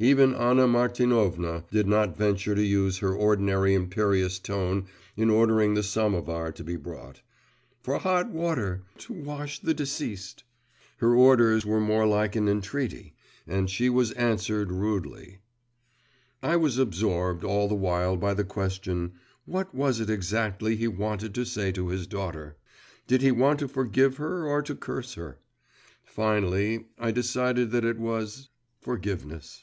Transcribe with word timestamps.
Even 0.00 0.34
Anna 0.34 0.66
Martinovna 0.66 1.62
did 1.70 1.86
not 1.86 2.16
venture 2.16 2.56
to 2.56 2.62
use 2.64 2.98
her 2.98 3.12
ordinary 3.14 3.74
imperious 3.74 4.40
tone 4.40 4.86
in 5.16 5.30
ordering 5.30 5.74
the 5.74 5.84
samovar 5.84 6.50
to 6.50 6.64
be 6.64 6.74
brought, 6.74 7.20
'for 7.80 7.98
hot 8.00 8.28
water, 8.30 8.82
to 8.98 9.12
wash 9.12 9.60
the 9.60 9.72
deceased.' 9.72 10.42
Her 10.96 11.14
orders 11.14 11.64
were 11.64 11.78
more 11.78 12.08
like 12.08 12.34
an 12.34 12.48
entreaty, 12.48 13.14
and 13.46 13.70
she 13.70 13.88
was 13.88 14.10
answered 14.14 14.72
rudely.… 14.72 15.38
I 16.42 16.56
was 16.56 16.76
absorbed 16.76 17.44
all 17.44 17.68
the 17.68 17.76
while 17.76 18.16
by 18.16 18.34
the 18.34 18.42
question, 18.42 19.12
What 19.46 19.72
was 19.72 20.00
it 20.00 20.10
exactly 20.10 20.74
he 20.74 20.88
wanted 20.88 21.36
to 21.36 21.44
say 21.44 21.70
to 21.70 21.86
his 21.90 22.08
daughter? 22.08 22.56
Did 23.06 23.22
he 23.22 23.30
want 23.30 23.60
to 23.60 23.68
forgive 23.68 24.16
her 24.16 24.44
or 24.44 24.60
to 24.60 24.74
curse 24.74 25.14
her? 25.14 25.38
Finally 26.02 26.86
I 26.98 27.12
decided 27.12 27.70
that 27.70 27.84
it 27.84 27.98
was 28.00 28.48
forgiveness. 28.80 29.62